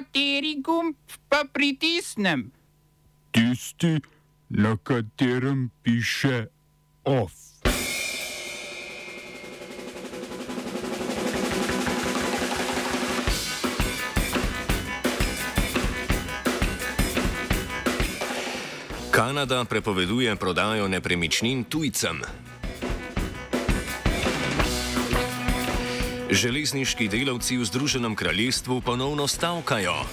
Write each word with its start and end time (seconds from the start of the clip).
Kateri 0.00 0.56
gumb 0.64 0.96
pa 1.28 1.44
pritisnem? 1.44 2.48
Tisti, 3.36 4.00
na 4.48 4.72
katerem 4.80 5.68
piše 5.84 6.48
OF. 7.04 7.32
Kanada 19.10 19.64
prepoveduje 19.68 20.32
prodajo 20.36 20.88
nepremičnin 20.88 21.64
tujcem. 21.68 22.24
Železniški 26.30 27.10
delavci 27.10 27.58
v 27.58 27.66
Združenem 27.66 28.14
kraljestvu 28.14 28.78
ponovno 28.80 29.26
stavkajo. 29.26 30.06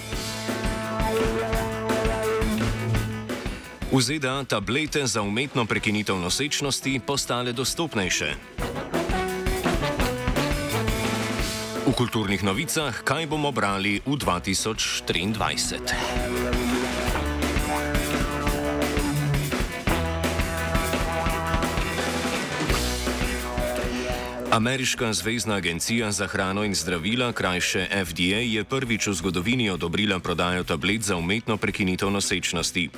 V 3.94 3.96
ZDA 4.02 4.42
tablete 4.44 5.06
za 5.06 5.22
umetno 5.22 5.62
prekinitev 5.62 6.18
nosečnosti 6.18 6.98
postale 7.06 7.54
dostopnejše. 7.54 8.34
V 11.86 11.92
kulturnih 11.94 12.42
novicah, 12.42 12.98
kaj 13.06 13.30
bomo 13.30 13.54
brali 13.54 14.02
v 14.02 14.18
2023? 14.18 16.67
Ameriška 24.58 25.12
zvezdna 25.12 25.54
agencija 25.54 26.12
za 26.12 26.26
hrano 26.26 26.64
in 26.64 26.74
zdravila, 26.74 27.32
krajše 27.32 27.86
FDA, 28.04 28.42
je 28.42 28.64
prvič 28.64 29.06
v 29.06 29.12
zgodovini 29.14 29.70
odobrila 29.70 30.18
prodajo 30.18 30.64
tablet 30.64 31.02
za 31.02 31.16
umetno 31.16 31.56
prekinitev 31.56 32.10
nosečnosti. 32.10 32.90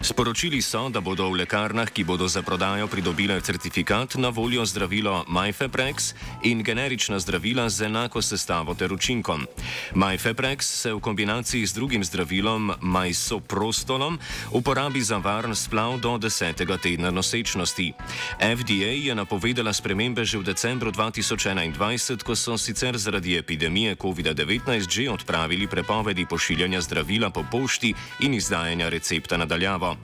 Sporočili 0.00 0.62
so, 0.62 0.88
da 0.88 1.00
bodo 1.00 1.30
v 1.30 1.46
lekarnah, 1.46 1.86
ki 1.86 2.04
bodo 2.04 2.26
za 2.28 2.42
prodajo 2.42 2.90
pridobile 2.90 3.38
certifikat, 3.40 4.14
na 4.18 4.28
voljo 4.28 4.66
zdravilo 4.66 5.24
Myfeprex 5.30 6.14
in 6.42 6.62
generična 6.66 7.18
zdravila 7.18 7.70
z 7.70 7.86
enako 7.86 8.22
sestavo 8.22 8.74
ter 8.74 8.92
učinkom. 8.92 9.46
Myfeprex 9.94 10.62
se 10.62 10.92
v 10.92 11.00
kombinaciji 11.00 11.66
z 11.66 11.74
drugim 11.74 12.04
zdravilom 12.04 12.74
Mysoprostolom 12.82 14.18
uporabi 14.50 14.98
za 15.00 15.22
varen 15.22 15.54
splav 15.54 16.00
do 16.00 16.18
desetega 16.18 16.74
tedna 16.76 17.10
nosečnosti. 17.10 17.92
FDA 18.42 18.98
je 18.98 19.14
napovedala 19.14 19.72
spremembe 19.72 20.24
že 20.24 20.42
v 20.42 20.50
decembru 20.50 20.90
2020. 20.90 21.03
2021, 21.10 22.22
ko 22.24 22.36
so 22.36 22.58
sicer 22.58 22.96
zaradi 22.98 23.36
epidemije 23.36 23.96
COVID-19 23.96 24.90
že 24.90 25.10
odpravili 25.10 25.66
prepovedi 25.66 26.26
pošiljanja 26.26 26.80
zdravila 26.80 27.30
po 27.30 27.44
pošti 27.52 27.94
in 28.20 28.34
izdajanja 28.34 28.88
recepta 28.88 29.36
nadaljavo. 29.36 29.96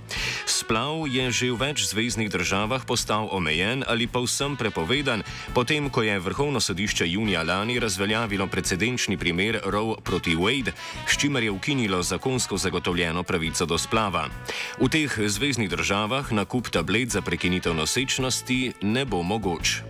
Splav 0.47 1.09
je 1.09 1.31
že 1.31 1.51
v 1.51 1.57
več 1.57 1.89
zvezdnih 1.89 2.31
državah 2.31 2.85
postal 2.85 3.29
omejen 3.33 3.85
ali 3.87 4.07
pa 4.07 4.21
vsem 4.21 4.57
prepovedan, 4.57 5.23
potem 5.55 5.91
ko 5.91 6.03
je 6.03 6.19
Vrhovno 6.19 6.61
sodišče 6.61 7.09
junija 7.09 7.43
lani 7.43 7.79
razveljavilo 7.79 8.47
precedenčni 8.47 9.17
primer 9.17 9.61
Roe 9.65 9.97
proti 10.05 10.37
Wade, 10.37 10.73
s 11.07 11.17
čimer 11.17 11.43
je 11.43 11.51
ukinilo 11.51 12.03
zakonsko 12.03 12.57
zagotovljeno 12.57 13.23
pravico 13.23 13.67
do 13.67 13.79
splava. 13.79 14.29
V 14.81 14.89
teh 14.89 15.19
zvezdnih 15.27 15.71
državah 15.71 16.33
nakup 16.33 16.69
tablet 16.69 17.11
za 17.11 17.23
prekinitev 17.23 17.75
nosečnosti 17.75 18.73
ne 18.83 19.05
bo 19.05 19.23
mogoč. 19.23 19.83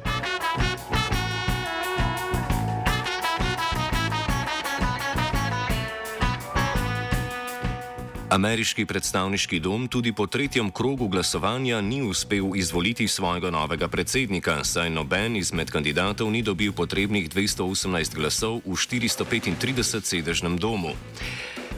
Ameriški 8.30 8.84
predstavniški 8.86 9.58
dom 9.58 9.88
tudi 9.90 10.12
po 10.14 10.26
tretjem 10.30 10.68
krogu 10.70 11.08
glasovanja 11.08 11.80
ni 11.80 12.02
uspel 12.02 12.52
izvoliti 12.54 13.08
svojega 13.08 13.50
novega 13.50 13.88
predsednika, 13.88 14.60
saj 14.64 14.90
noben 14.90 15.36
izmed 15.36 15.70
kandidatov 15.70 16.30
ni 16.30 16.42
dobil 16.42 16.70
potrebnih 16.72 17.26
218 17.26 18.14
glasov 18.14 18.62
v 18.62 18.78
435 18.78 20.06
sedežnem 20.06 20.58
domu. 20.62 20.94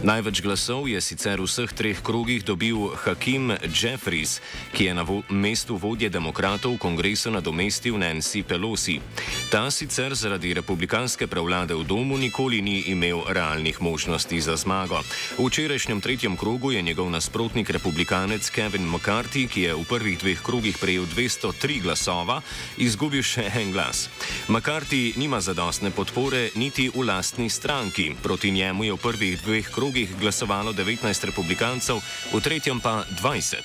Največ 0.02 0.42
glasov 0.42 0.90
je 0.90 0.98
sicer 0.98 1.38
v 1.38 1.46
vseh 1.46 1.70
treh 1.70 1.94
krogih 2.02 2.42
dobil 2.42 2.90
Hakim 3.06 3.54
Jeffries, 3.70 4.42
ki 4.74 4.90
je 4.90 4.92
na 4.98 5.06
vo 5.06 5.22
mestu 5.30 5.78
vodje 5.78 6.10
demokratov 6.10 6.74
v 6.74 6.82
kongresu 6.82 7.30
nadomestil 7.30 7.94
Nancy 7.94 8.42
Pelosi. 8.42 8.98
Ta 9.46 9.70
sicer 9.70 10.10
zaradi 10.18 10.58
republikanske 10.58 11.30
prevlade 11.30 11.78
v 11.78 11.86
domu 11.86 12.18
nikoli 12.18 12.58
ni 12.58 12.90
imel 12.90 13.22
realnih 13.30 13.78
možnosti 13.78 14.34
za 14.42 14.58
zmago. 14.58 14.98
V 15.38 15.46
včerajšnjem 15.46 16.02
tretjem 16.02 16.34
krogu 16.34 16.74
je 16.74 16.82
njegov 16.82 17.06
nasprotnik 17.06 17.70
republikanec 17.70 18.42
Kevin 18.50 18.90
McCarthy, 18.90 19.46
ki 19.46 19.70
je 19.70 19.72
v 19.78 19.86
prvih 19.86 20.19
dveh 20.19 20.40
krogih 20.42 20.74
prejel 20.82 21.06
203 21.06 21.78
glasova, 21.78 22.42
izgubil 22.74 23.22
še 23.22 23.46
en 23.54 23.70
glas. 23.70 24.10
McCarthy 24.50 25.14
nima 25.14 25.38
zadostne 25.38 25.94
podpore 25.94 26.50
niti 26.58 26.90
v 26.90 27.06
lastni 27.06 27.46
stranki. 27.46 28.19
Proti 28.19 28.50
njemu 28.50 28.90
je 28.90 28.92
v 28.98 28.98
prvih 28.98 29.38
dveh 29.46 29.66
krogih 29.70 29.91
drugih 29.92 30.16
glasovalo 30.20 30.72
19 30.72 31.04
republikancev, 31.25 32.00
v 32.32 32.41
tretjem 32.41 32.80
pa 32.80 33.04
20. 33.20 33.60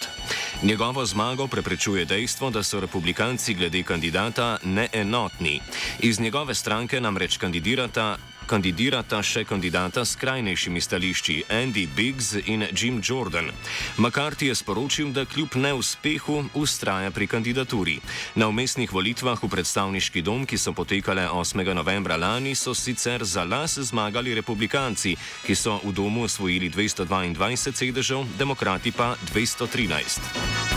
Njegovo 0.64 1.06
zmago 1.06 1.48
preprečuje 1.48 2.06
dejstvo, 2.06 2.50
da 2.50 2.64
so 2.64 2.80
republikanci 2.80 3.54
glede 3.54 3.84
kandidata 3.84 4.58
neenotni. 4.64 5.62
Iz 6.00 6.20
njegove 6.20 6.56
stranke 6.56 7.00
namreč 7.02 7.38
kandidirata 7.38 8.18
kandidirata 8.48 9.20
še 9.20 9.44
kandidata 9.44 10.06
s 10.06 10.16
krajnejšimi 10.16 10.82
stališči 10.82 11.36
Andy 11.52 11.84
Biggs 11.96 12.34
in 12.48 12.64
Jim 12.72 13.02
Jordan. 13.04 13.52
McCarthy 14.00 14.48
je 14.48 14.56
sporočil, 14.56 15.12
da 15.12 15.26
kljub 15.26 15.60
neuspehu 15.60 16.46
ustraja 16.56 17.12
pri 17.12 17.28
kandidaturi. 17.28 18.00
Na 18.40 18.48
umestnih 18.48 18.94
volitvah 18.94 19.44
v 19.44 19.52
predstavniški 19.52 20.24
dom, 20.24 20.48
ki 20.48 20.58
so 20.58 20.72
potekale 20.72 21.28
8. 21.28 21.74
novembra 21.76 22.16
lani, 22.16 22.56
so 22.56 22.74
sicer 22.74 23.26
za 23.28 23.44
las 23.44 23.78
zmagali 23.78 24.34
republikanci, 24.34 25.18
ki 25.44 25.56
so 25.56 25.80
v 25.84 25.92
domu 25.92 26.24
osvojili 26.24 26.72
222 26.72 27.76
sedežev, 27.76 28.24
demokrati 28.40 28.96
pa 28.96 29.16
213. 29.34 30.77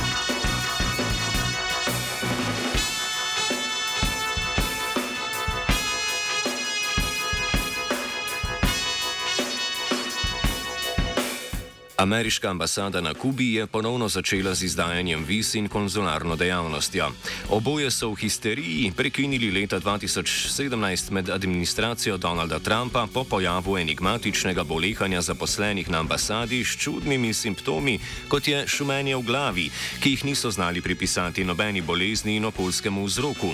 Ameriška 12.00 12.50
ambasada 12.50 13.00
na 13.00 13.14
Kubi 13.14 13.54
je 13.54 13.66
ponovno 13.66 14.08
začela 14.08 14.54
z 14.54 14.62
izdajanjem 14.62 15.24
viz 15.24 15.54
in 15.54 15.68
konzularno 15.68 16.36
dejavnostjo. 16.36 17.10
Oboje 17.48 17.90
so 17.90 18.08
v 18.08 18.16
histeriji 18.16 18.92
prekinili 18.96 19.50
leta 19.50 19.80
2017 19.80 21.10
med 21.10 21.28
administracijo 21.30 22.16
Donalda 22.16 22.58
Trumpa 22.58 23.06
po 23.14 23.24
pojavu 23.24 23.76
enigmatičnega 23.78 24.64
bolehanja 24.64 25.20
zaposlenih 25.20 25.90
na 25.90 26.00
ambasadi 26.00 26.64
s 26.64 26.76
čudnimi 26.76 27.34
simptomi, 27.34 27.98
kot 28.28 28.48
je 28.48 28.64
šumenje 28.66 29.16
v 29.16 29.22
glavi, 29.22 29.70
ki 30.00 30.10
jih 30.10 30.24
niso 30.24 30.50
znali 30.50 30.80
pripisati 30.80 31.44
nobeni 31.44 31.82
bolezni 31.82 32.36
in 32.36 32.44
okoljskemu 32.44 33.04
vzroku. 33.04 33.52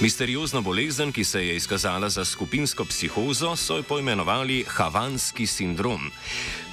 Misteriozno 0.00 0.62
bolezen, 0.62 1.12
ki 1.12 1.24
se 1.24 1.46
je 1.46 1.56
izkazala 1.56 2.08
za 2.08 2.24
skupinsko 2.24 2.84
psihozo, 2.84 3.56
so 3.56 3.76
jo 3.76 3.82
poimenovali 3.82 4.64
Havanski 4.68 5.46
sindrom. 5.46 6.10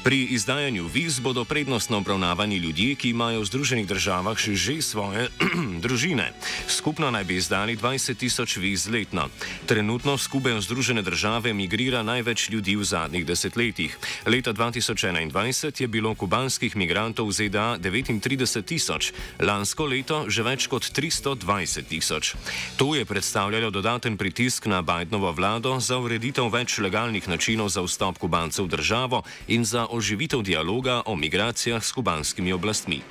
Pri 0.06 0.24
izdajanju 0.24 0.86
viz 0.94 1.15
bodo 1.20 1.46
prednostno 1.46 1.98
obravnavani 1.98 2.58
ljudje, 2.58 2.96
ki 2.96 3.10
imajo 3.10 3.42
v 3.42 3.46
Združenih 3.46 3.88
državah 3.88 4.38
že 4.38 4.82
svoje 4.82 5.30
družine. 5.84 6.34
Skupno 6.68 7.12
naj 7.12 7.24
bi 7.24 7.36
izdali 7.38 7.78
20 7.78 8.18
tisoč 8.18 8.58
viz 8.58 8.88
letno. 8.88 9.30
Trenutno 9.66 10.18
skupaj 10.18 10.54
v 10.54 10.62
Združene 10.62 11.02
države 11.02 11.54
migrira 11.54 12.04
največ 12.04 12.50
ljudi 12.50 12.76
v 12.76 12.84
zadnjih 12.84 13.26
desetletjih. 13.26 13.98
Leta 14.26 14.54
2021 14.54 15.82
je 15.82 15.88
bilo 15.88 16.16
kubanskih 16.16 16.76
migrantov 16.76 17.30
v 17.30 17.34
ZDA 17.34 17.78
39 17.78 18.66
tisoč, 18.66 19.14
lansko 19.40 19.86
leto 19.86 20.26
že 20.28 20.44
več 20.44 20.68
kot 20.68 20.84
320 20.84 21.86
tisoč. 21.88 22.34
To 22.76 22.96
je 22.96 23.06
predstavljalo 23.06 23.72
dodaten 23.72 24.18
pritisk 24.18 24.66
na 24.66 24.82
Bidenovo 24.82 25.32
vlado 25.32 25.80
za 25.80 26.02
ureditev 26.02 26.50
več 26.50 26.82
legalnih 26.82 27.28
načinov 27.30 27.70
za 27.70 27.86
vstop 27.86 28.18
kubancev 28.18 28.66
v 28.66 28.74
državo 28.76 29.24
in 29.48 29.66
za 29.66 29.88
oživitev 29.88 30.42
dialoga 30.42 31.05
o 31.06 31.16
migracijah 31.16 31.84
s 31.84 31.92
kubanskimi 31.92 32.54
oblastmi. 32.54 33.02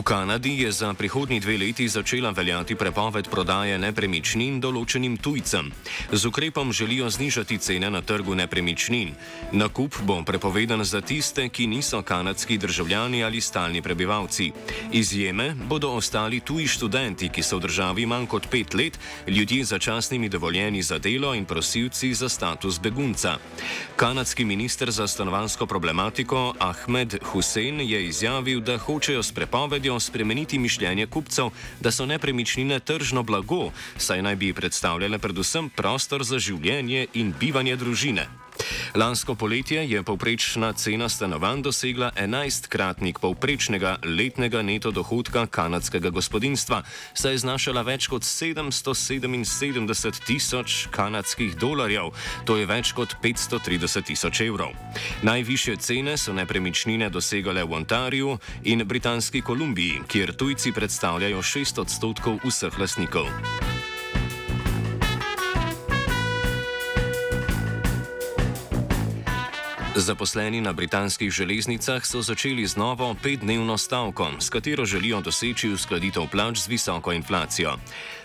V 0.00 0.02
Kanadi 0.02 0.64
je 0.64 0.72
za 0.72 0.94
prihodnji 0.96 1.40
dve 1.40 1.58
leti 1.60 1.84
začela 1.88 2.30
veljati 2.30 2.72
prepoved 2.72 3.28
prodaje 3.28 3.76
nepremičnin 3.76 4.56
določenim 4.56 5.18
tujcem. 5.20 5.68
Z 6.08 6.24
ukrepom 6.24 6.72
želijo 6.72 7.10
znižati 7.12 7.58
cene 7.60 7.90
na 7.92 8.00
trgu 8.00 8.32
nepremičnin. 8.32 9.12
Nakup 9.52 10.00
bo 10.08 10.16
prepovedan 10.24 10.80
za 10.88 11.04
tiste, 11.04 11.44
ki 11.52 11.66
niso 11.66 12.00
kanadski 12.02 12.56
državljani 12.56 13.20
ali 13.24 13.44
stalni 13.44 13.82
prebivalci. 13.84 14.48
Izjeme 14.92 15.52
bodo 15.68 15.92
ostali 15.92 16.40
tuji 16.40 16.64
študenti, 16.66 17.28
ki 17.28 17.44
so 17.44 17.60
v 17.60 17.68
državi 17.68 18.08
manj 18.08 18.24
kot 18.32 18.48
pet 18.48 18.72
let, 18.72 18.96
ljudje 19.28 19.68
z 19.68 19.76
začasnimi 19.76 20.32
dovoljenji 20.32 20.80
za 20.82 20.98
delo 20.98 21.34
in 21.36 21.44
prosilci 21.44 22.14
za 22.14 22.28
status 22.32 22.80
begunca. 22.80 23.36
Kanadski 24.00 24.48
minister 24.48 24.90
za 24.90 25.04
stanovansko 25.04 25.66
problematiko 25.66 26.54
Ahmed 26.58 27.20
Hussein 27.20 27.84
je 27.84 28.00
izjavil, 28.08 28.64
da 28.64 28.78
hočejo 28.78 29.22
s 29.22 29.32
prepovedjo 29.32 29.89
želijo 29.90 30.00
spremeniti 30.00 30.58
mišljenje 30.58 31.06
kupcev, 31.06 31.50
da 31.80 31.90
so 31.90 32.06
nepremičnine 32.06 32.80
tržno 32.80 33.22
blago, 33.22 33.72
saj 33.98 34.22
naj 34.22 34.36
bi 34.36 34.52
predstavljale 34.52 35.18
predvsem 35.18 35.70
prostor 35.70 36.22
za 36.24 36.38
življenje 36.38 37.06
in 37.14 37.34
bivanje 37.40 37.76
družine. 37.76 38.28
Lansko 38.94 39.34
poletje 39.34 39.90
je 39.90 40.02
povprečna 40.02 40.72
cena 40.72 41.08
stanovanj 41.08 41.62
dosegla 41.62 42.10
11-kratnik 42.16 43.18
povprečnega 43.18 43.96
letnega 44.02 44.62
neto 44.62 44.90
dohodka 44.90 45.46
kanadskega 45.46 46.10
gospodinstva, 46.10 46.82
saj 47.14 47.32
je 47.32 47.38
znašala 47.38 47.82
več 47.82 48.06
kot 48.10 48.22
777 48.22 50.20
tisoč 50.26 50.86
kanadskih 50.90 51.56
dolarjev, 51.56 52.10
to 52.44 52.56
je 52.56 52.66
več 52.66 52.92
kot 52.92 53.16
530 53.22 54.02
tisoč 54.10 54.40
evrov. 54.46 54.70
Najvišje 55.22 55.76
cene 55.76 56.16
so 56.18 56.32
nepremičnine 56.36 57.10
dosegale 57.10 57.64
v 57.64 57.72
Ontariju 57.80 58.38
in 58.64 58.84
Britanski 58.84 59.40
Kolumbiji, 59.42 60.00
kjer 60.08 60.34
tujci 60.34 60.72
predstavljajo 60.72 61.42
6 61.42 61.80
odstotkov 61.86 62.40
vseh 62.44 62.78
lasnikov. 62.78 63.69
Zaposleni 70.00 70.60
na 70.64 70.72
britanskih 70.72 71.28
železnicah 71.30 72.00
so 72.06 72.22
začeli 72.22 72.64
z 72.66 72.76
novo 72.76 73.14
petdnevno 73.22 73.78
stavko, 73.78 74.30
s 74.40 74.48
katero 74.48 74.84
želijo 74.84 75.20
doseči 75.20 75.68
uskladitev 75.68 76.24
plač 76.32 76.58
z 76.58 76.68
visoko 76.68 77.12
inflacijo. 77.12 77.76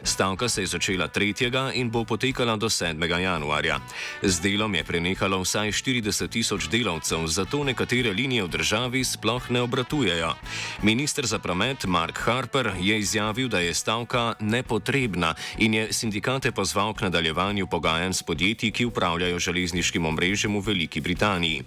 Stavka 0.04 0.50
se 0.50 0.62
je 0.62 0.68
začela 0.68 1.08
3. 1.08 1.74
in 1.74 1.90
bo 1.90 2.04
potekala 2.04 2.56
do 2.56 2.70
7. 2.70 3.20
januarja. 3.20 3.80
Z 4.22 4.40
delom 4.40 4.76
je 4.76 4.84
prenehalo 4.84 5.42
vsaj 5.42 5.72
40 5.72 6.30
tisoč 6.30 6.68
delavcev, 6.72 7.28
zato 7.28 7.64
nekatere 7.64 8.14
linije 8.14 8.44
v 8.44 8.48
državi 8.48 9.04
sploh 9.04 9.50
ne 9.50 9.62
obratujejo. 9.62 10.34
Ministr 10.82 11.26
za 11.26 11.40
promet 11.40 11.86
Mark 11.86 12.20
Harper 12.20 12.72
je 12.80 13.00
izjavil, 13.00 13.48
da 13.48 13.60
je 13.60 13.74
stavka 13.74 14.34
nepotrebna 14.40 15.36
in 15.58 15.74
je 15.74 15.94
sindikate 15.94 16.52
pozval 16.52 16.94
k 16.94 17.02
nadaljevanju 17.02 17.68
pogajanj 17.68 18.14
s 18.14 18.24
podjetji, 18.24 18.72
ki 18.72 18.86
upravljajo 18.86 19.40
železniškim 19.40 20.06
omrežjem 20.06 20.56
v 20.56 20.64
Veliki 20.66 21.02
Britaniji. 21.02 21.65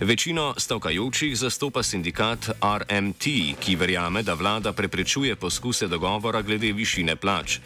Večino 0.00 0.54
stavkajočih 0.56 1.38
zastopa 1.38 1.82
sindikat 1.82 2.48
RMT, 2.60 3.24
ki 3.60 3.76
verjame, 3.76 4.22
da 4.22 4.34
vlada 4.34 4.72
preprečuje 4.72 5.36
poskuse 5.36 5.88
dogovora 5.88 6.42
glede 6.42 6.72
višine 6.72 7.16
plač. 7.16 7.58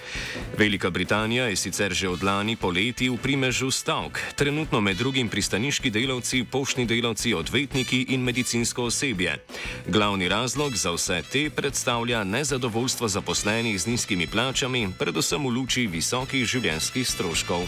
Velika 0.58 0.90
Britanija 0.90 1.48
je 1.50 1.56
sicer 1.56 1.92
že 1.94 2.08
od 2.08 2.22
lani 2.22 2.56
poleti 2.56 3.08
v 3.10 3.16
primežu 3.16 3.70
stavk, 3.70 4.18
trenutno 4.36 4.80
med 4.80 4.96
drugim 4.96 5.28
pristaniški 5.28 5.90
delavci, 5.90 6.44
poštni 6.44 6.86
delavci, 6.86 7.34
odvetniki 7.34 8.06
in 8.14 8.22
medicinsko 8.22 8.84
osebje. 8.84 9.36
Glavni 9.86 10.28
razlog 10.28 10.76
za 10.76 10.92
vse 10.94 11.22
te 11.32 11.50
predstavlja 11.50 12.24
nezadovoljstvo 12.24 13.08
zaposlenih 13.08 13.80
z 13.80 13.86
nizkimi 13.86 14.26
plačami, 14.26 14.88
predvsem 14.98 15.42
v 15.46 15.50
luči 15.50 15.86
visokih 15.86 16.46
življenjskih 16.46 17.08
stroškov. 17.08 17.66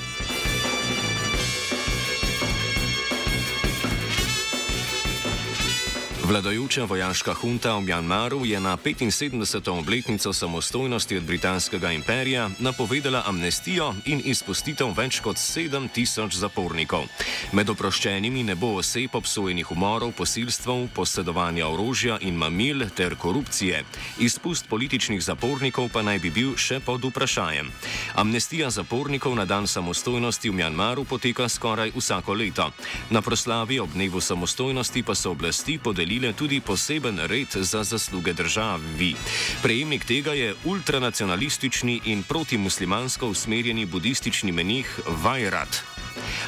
Vladajoča 6.22 6.84
vojaška 6.84 7.34
hunta 7.34 7.74
v 7.76 7.80
Mjanmaru 7.80 8.46
je 8.46 8.60
na 8.60 8.76
75. 8.76 9.78
obletnico 9.78 10.32
samostojnosti 10.32 11.16
od 11.16 11.22
britanskega 11.22 11.92
imperija 11.92 12.50
napovedala 12.58 13.22
amnestijo 13.26 13.94
in 14.04 14.22
izpustitev 14.24 14.94
več 14.96 15.18
kot 15.20 15.36
7000 15.36 16.30
zapornikov. 16.38 17.08
Med 17.52 17.70
oproščenimi 17.70 18.44
ne 18.46 18.54
bo 18.54 18.76
oseb 18.78 19.16
obsojenih 19.18 19.72
umorov, 19.72 20.12
posilstv, 20.12 20.70
posedovanja 20.94 21.66
orožja 21.66 22.18
in 22.20 22.38
mamil 22.38 22.86
ter 22.94 23.16
korupcije. 23.16 23.82
Izpust 24.18 24.68
političnih 24.68 25.22
zapornikov 25.22 25.90
pa 25.92 26.02
naj 26.06 26.22
bi 26.22 26.30
bil 26.30 26.54
še 26.56 26.78
pod 26.80 27.02
vprašanjem. 27.04 27.72
Amnestija 28.14 28.70
zapornikov 28.70 29.34
na 29.34 29.44
dan 29.44 29.66
samostojnosti 29.66 30.50
v 30.50 30.54
Mjanmaru 30.54 31.04
poteka 31.04 31.48
skoraj 31.48 31.90
vsako 31.96 32.34
leto. 32.34 32.70
Na 33.10 33.22
proslavi 33.22 33.80
ob 33.80 33.90
dnevu 33.90 34.20
samostojnosti 34.20 35.02
pa 35.02 35.14
so 35.14 35.34
oblasti 35.34 35.78
podelili 35.82 36.12
podelile 36.22 36.38
tudi 36.38 36.60
poseben 36.60 37.18
red 37.18 37.48
za 37.50 37.84
zasluge 37.84 38.32
državi. 38.32 39.14
Prejemnik 39.62 40.04
tega 40.04 40.32
je 40.32 40.54
ultranacionalistični 40.64 42.00
in 42.04 42.22
protimuslimansko 42.22 43.26
usmerjeni 43.26 43.86
budistični 43.86 44.52
menih 44.52 45.00
Vajrat. 45.06 45.91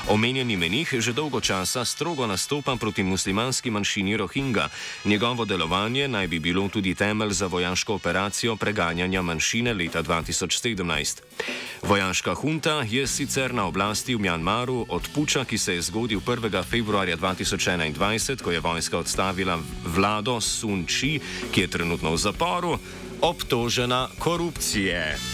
Omenjeni 0.08 0.56
menih 0.56 0.94
že 0.98 1.12
dolgo 1.12 1.40
časa 1.40 1.84
strogo 1.84 2.26
nastopa 2.26 2.76
proti 2.76 3.02
muslimanski 3.02 3.70
manjšini 3.70 4.16
Rohingja. 4.16 4.68
Njegovo 5.04 5.44
delovanje 5.44 6.08
naj 6.08 6.26
bi 6.28 6.38
bilo 6.38 6.68
tudi 6.68 6.94
temelj 6.94 7.32
za 7.32 7.46
vojaško 7.46 7.94
operacijo 7.94 8.56
preganjanja 8.56 9.22
manjšine 9.22 9.74
leta 9.74 10.02
2017. 10.02 11.20
Vojaška 11.82 12.34
hunta 12.34 12.84
je 12.88 13.06
sicer 13.06 13.54
na 13.54 13.66
oblasti 13.66 14.14
v 14.14 14.20
Mjanmaru 14.20 14.86
od 14.88 15.08
puča, 15.14 15.44
ki 15.44 15.58
se 15.58 15.74
je 15.74 15.82
zgodil 15.82 16.20
1. 16.20 16.64
februarja 16.64 17.16
2021, 17.16 18.42
ko 18.42 18.50
je 18.50 18.60
vojska 18.60 18.98
odstavila 18.98 19.58
vlado 19.84 20.40
Sun 20.40 20.86
Chi, 20.86 21.20
ki 21.52 21.60
je 21.60 21.68
trenutno 21.68 22.10
v 22.10 22.16
zaporu, 22.16 22.78
obtožena 23.20 24.08
korupcije. 24.18 25.33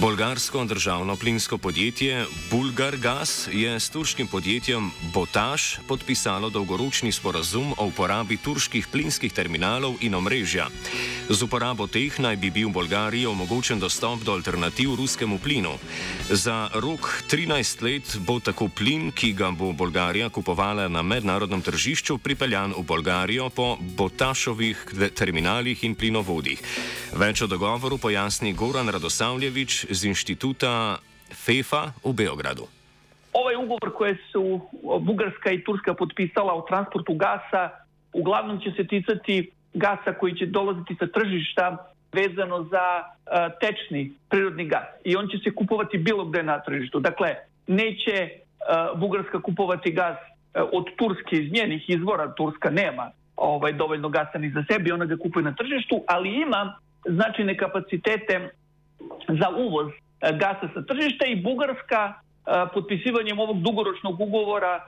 Bolgarsko 0.00 0.64
državno 0.64 1.16
plinsko 1.16 1.58
podjetje 1.58 2.24
Bulgargas 2.50 3.48
je 3.52 3.80
s 3.80 3.90
turškim 3.90 4.26
podjetjem 4.26 4.90
Botaš 5.14 5.78
podpisalo 5.88 6.50
dolgoročni 6.50 7.12
sporazum 7.12 7.74
o 7.76 7.86
uporabi 7.86 8.36
turških 8.36 8.88
plinskih 8.92 9.32
terminalov 9.32 9.94
in 10.00 10.14
omrežja. 10.14 10.66
Z 11.30 11.46
uporabo 11.46 11.86
teh 11.86 12.10
naj 12.18 12.34
bi 12.42 12.50
bil 12.50 12.74
v 12.74 12.82
Bolgariji 12.82 13.22
omogočen 13.30 13.78
dostop 13.78 14.18
do 14.26 14.34
alternativ 14.34 14.98
ruskemu 14.98 15.38
plinu. 15.38 15.78
Za 16.26 16.66
rok 16.74 17.06
13 17.30 17.86
let 17.86 18.18
bo 18.26 18.42
tako 18.42 18.66
plin, 18.66 19.14
ki 19.14 19.38
ga 19.38 19.54
bo 19.54 19.70
Bolgarija 19.70 20.26
kupovala 20.26 20.90
na 20.90 21.06
mednarodnem 21.06 21.62
tržišču, 21.62 22.18
pripeljan 22.18 22.74
v 22.74 22.82
Bolgarijo 22.82 23.46
po 23.54 23.78
Botašovih 23.78 24.74
terminalih 25.14 25.78
in 25.86 25.94
plinovodih. 25.94 26.58
Več 27.14 27.46
o 27.46 27.46
dogovoru 27.46 28.02
pojasni 28.02 28.50
Goran 28.50 28.90
Radosavljevič 28.90 29.86
z 29.86 30.10
inštituta 30.10 30.98
FEFA 31.30 31.94
u 32.02 32.10
Beogradu. 32.10 32.66
Ovaj 33.38 33.54
ugovor 33.54 33.94
koje 33.94 34.18
su 34.34 34.66
Bugarska 34.82 35.54
i 35.54 35.62
Turska 35.62 35.94
potpisala 35.94 36.58
o 36.58 36.66
transportu 36.66 37.14
gasa 37.14 37.70
uglavnom 38.10 38.58
će 38.58 38.74
se 38.74 38.82
ticati 38.82 39.59
gasa 39.74 40.12
koji 40.18 40.34
će 40.34 40.46
dolaziti 40.46 40.96
sa 40.98 41.06
tržišta 41.06 41.92
vezano 42.12 42.64
za 42.64 42.86
uh, 43.02 43.06
tečni 43.60 44.12
prirodni 44.28 44.64
gas 44.64 44.88
i 45.04 45.16
on 45.16 45.28
će 45.28 45.38
se 45.44 45.54
kupovati 45.54 45.98
bilo 45.98 46.24
gde 46.24 46.42
na 46.42 46.60
tržištu. 46.62 47.00
Dakle, 47.00 47.34
neće 47.66 48.28
uh, 48.30 49.00
Bugarska 49.00 49.42
kupovati 49.42 49.92
gas 49.92 50.16
uh, 50.18 50.62
od 50.72 50.84
Turske 50.96 51.36
iz 51.36 51.52
njenih 51.52 51.90
izvora, 51.90 52.34
Turska 52.34 52.70
nema 52.70 53.10
ovaj, 53.40 53.72
dovoljno 53.72 54.08
gasa 54.08 54.38
ni 54.38 54.50
za 54.50 54.64
sebi, 54.70 54.92
ona 54.92 55.04
ga 55.04 55.16
kupuje 55.16 55.42
na 55.42 55.54
tržištu, 55.54 56.04
ali 56.06 56.42
ima 56.42 56.76
značajne 57.08 57.56
kapacitete 57.56 58.50
za 59.28 59.48
uvoz 59.56 59.88
e, 59.88 60.32
gasa 60.32 60.68
sa 60.74 60.82
tržišta 60.82 61.26
i 61.26 61.42
Bugarska 61.42 62.12
e, 62.12 62.66
potpisivanjem 62.74 63.38
ovog 63.38 63.62
dugoročnog 63.62 64.20
ugovora 64.20 64.74
e, 64.76 64.82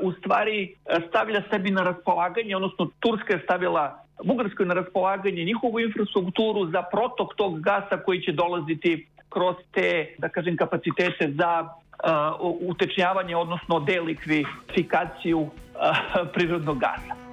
u 0.00 0.12
stvari 0.12 0.74
stavlja 1.08 1.42
sebi 1.50 1.70
na 1.70 1.82
raspolaganje, 1.82 2.56
odnosno 2.56 2.90
Turska 3.00 3.32
je 3.34 3.42
stavila 3.44 4.04
Bugarskoj 4.24 4.66
na 4.66 4.74
raspolaganje 4.74 5.44
njihovu 5.44 5.80
infrastrukturu 5.80 6.70
za 6.70 6.82
protok 6.82 7.34
tog 7.36 7.60
gasa 7.60 7.96
koji 8.04 8.20
će 8.20 8.32
dolaziti 8.32 9.06
kroz 9.28 9.56
te, 9.72 10.14
da 10.18 10.28
kažem, 10.28 10.56
kapacitete 10.56 11.32
za 11.38 11.62
uh, 11.62 12.56
utečnjavanje, 12.60 13.36
odnosno 13.36 13.80
delikvifikaciju 13.80 15.40
uh, 15.40 15.50
prirodnog 16.34 16.78
gasa. 16.78 17.27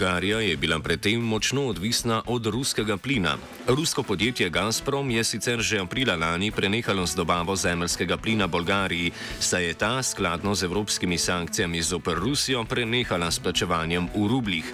Bolgarija 0.00 0.40
je 0.40 0.56
bila 0.56 0.78
predtem 0.78 1.20
močno 1.20 1.66
odvisna 1.66 2.22
od 2.26 2.46
ruskega 2.46 2.96
plina. 2.96 3.36
Rusko 3.68 4.02
podjetje 4.02 4.48
Gazprom 4.50 5.10
je 5.10 5.24
sicer 5.24 5.60
že 5.60 5.80
aprila 5.80 6.16
lani 6.16 6.50
prenehalo 6.50 7.06
z 7.06 7.14
dobavo 7.14 7.56
zemljskega 7.56 8.16
plina 8.16 8.46
Bolgariji, 8.46 9.12
saj 9.40 9.64
je 9.64 9.74
ta 9.74 10.02
skladno 10.02 10.54
z 10.54 10.62
evropskimi 10.64 11.18
sankcijami 11.18 11.82
zoper 11.82 12.16
Rusijo 12.16 12.64
prenehala 12.64 13.30
s 13.30 13.38
plačevanjem 13.38 14.08
v 14.16 14.26
rublih. 14.28 14.72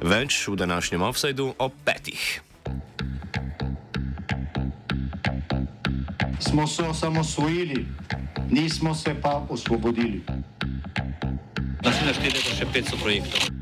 Več 0.00 0.48
v 0.48 0.56
današnjem 0.56 1.02
offsajdu 1.02 1.54
ob 1.58 1.72
petih. 1.84 2.40
Smo 6.40 6.66
se 6.66 6.82
osamosvojili, 6.82 7.86
nismo 8.50 8.94
se 8.94 9.14
pa 9.22 9.46
osvobodili. 9.48 10.22
Naslednje 11.84 12.14
število 12.14 12.48
je 12.48 12.56
še 12.56 12.66
500 12.72 13.02
projektov. 13.02 13.61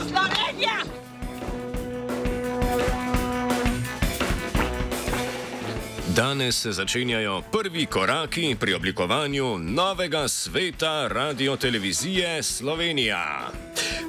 Danes 6.21 6.61
se 6.61 6.71
začenjajo 6.71 7.41
prvi 7.51 7.85
koraki 7.85 8.55
pri 8.59 8.73
oblikovanju 8.73 9.57
novega 9.57 10.27
sveta 10.27 11.07
radio-televizije 11.07 12.43
Slovenija. 12.43 13.49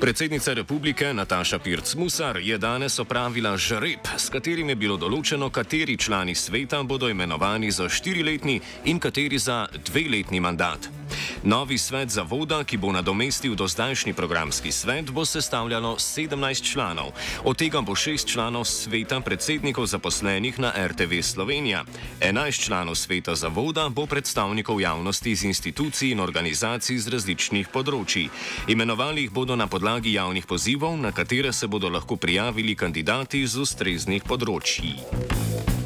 Predsednica 0.01 0.53
republike 0.53 1.15
Nataša 1.15 1.59
Pirc-Musar 1.59 2.37
je 2.37 2.59
danes 2.59 2.99
opravila 2.99 3.57
žreb, 3.57 4.05
s 4.17 4.29
katerim 4.29 4.69
je 4.69 4.77
bilo 4.77 4.97
določeno, 4.97 5.49
kateri 5.51 5.97
člani 5.97 6.35
sveta 6.35 6.83
bodo 6.83 7.09
imenovani 7.09 7.71
za 7.71 7.89
štiriletni 7.89 8.61
in 8.85 9.01
kateri 9.01 9.39
za 9.39 9.67
dveletni 9.87 10.41
mandat. 10.41 11.02
Novi 11.43 11.79
svet 11.79 12.11
zavoda, 12.11 12.65
ki 12.65 12.77
bo 12.77 12.93
nadomestil 12.93 13.55
dozdajšnji 13.55 14.13
programski 14.13 14.73
svet, 14.73 15.11
bo 15.11 15.25
sestavljalo 15.25 15.97
17 15.97 16.73
članov. 16.73 17.13
Od 17.45 17.57
tega 17.57 17.81
bo 17.81 17.93
6 17.93 18.27
članov 18.27 18.65
sveta 18.65 19.21
predsednikov 19.21 19.87
zaposlenih 19.87 20.59
na 20.59 20.73
RTV 20.87 21.21
Slovenija. 21.23 21.85
11 22.21 22.65
članov 22.65 22.95
sveta 22.95 23.35
zavoda 23.35 23.89
bo 23.89 24.07
predstavnikov 24.07 24.81
javnosti 24.81 25.31
iz 25.31 25.45
institucij 25.45 26.11
in 26.11 26.21
organizacij 26.21 26.99
z 26.99 27.09
različnih 27.09 27.69
področji. 27.69 28.29
Imenovali 28.69 29.23
jih 29.23 29.31
bodo 29.31 29.57
na 29.57 29.67
podlagi 29.67 30.13
javnih 30.13 30.47
pozivov, 30.47 30.97
na 30.97 31.13
katere 31.13 31.53
se 31.53 31.67
bodo 31.67 31.89
lahko 31.89 32.17
prijavili 32.17 32.75
kandidati 32.75 33.47
z 33.47 33.59
ustreznih 33.67 34.23
področji. 34.23 35.82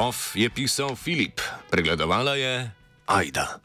Off 0.00 0.32
je 0.32 0.48
pisal 0.48 0.96
Filip, 0.96 1.44
pregledovala 1.68 2.32
je 2.40 2.72
Aida. 3.04 3.60